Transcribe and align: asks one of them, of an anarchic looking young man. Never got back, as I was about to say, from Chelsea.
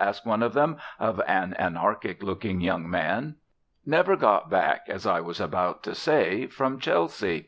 asks 0.00 0.26
one 0.26 0.42
of 0.42 0.54
them, 0.54 0.76
of 0.98 1.20
an 1.20 1.54
anarchic 1.56 2.20
looking 2.20 2.60
young 2.60 2.90
man. 2.90 3.36
Never 3.86 4.16
got 4.16 4.50
back, 4.50 4.86
as 4.88 5.06
I 5.06 5.20
was 5.20 5.38
about 5.40 5.84
to 5.84 5.94
say, 5.94 6.48
from 6.48 6.80
Chelsea. 6.80 7.46